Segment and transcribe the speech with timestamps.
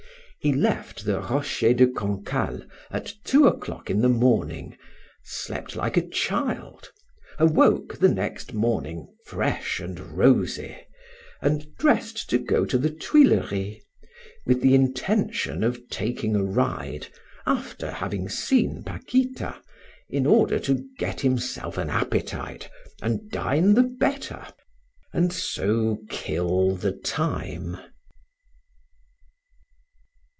[0.43, 4.75] He left the Rocher de Cancale at two o'clock in the morning,
[5.23, 6.89] slept like a child,
[7.37, 10.75] awoke the next morning fresh and rosy,
[11.43, 13.83] and dressed to go to the Tuileries,
[14.47, 17.05] with the intention of taking a ride,
[17.45, 19.61] after having seen Paquita,
[20.09, 22.67] in order to get himself an appetite
[22.99, 24.47] and dine the better,
[25.13, 27.77] and so kill the time.